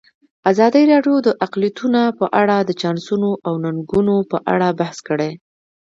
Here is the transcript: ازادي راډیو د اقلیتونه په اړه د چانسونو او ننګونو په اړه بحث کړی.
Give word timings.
ازادي 0.51 0.83
راډیو 0.91 1.15
د 1.27 1.29
اقلیتونه 1.45 2.01
په 2.19 2.25
اړه 2.41 2.57
د 2.61 2.71
چانسونو 2.81 3.29
او 3.47 3.53
ننګونو 3.63 4.15
په 4.31 4.37
اړه 4.53 4.67
بحث 4.79 4.97
کړی. 5.07 5.31